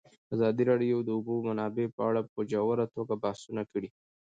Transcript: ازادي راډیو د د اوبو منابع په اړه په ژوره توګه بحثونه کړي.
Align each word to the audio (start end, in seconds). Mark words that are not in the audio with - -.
ازادي 0.33 0.63
راډیو 0.71 0.97
د 1.01 1.05
د 1.05 1.09
اوبو 1.17 1.33
منابع 1.47 1.85
په 1.95 2.01
اړه 2.09 2.21
په 2.33 2.39
ژوره 2.51 2.85
توګه 2.95 3.13
بحثونه 3.23 3.61
کړي. 3.71 3.89